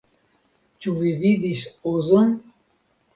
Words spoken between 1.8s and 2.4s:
Ozon?